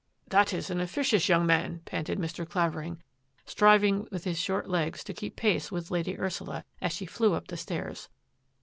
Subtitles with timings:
[0.31, 2.43] "That is an officious young man," panted Mr.
[2.49, 3.03] Clavering,
[3.45, 7.49] striving with his short legs to keep pace with Lady Ursula as she flew up
[7.49, 8.09] the stairs.